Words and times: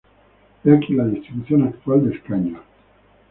He 0.63 0.71
aquí 0.73 0.95
la 0.95 1.05
distribución 1.05 1.61
actual 1.61 2.09
de 2.09 2.15
escaños. 2.15 2.61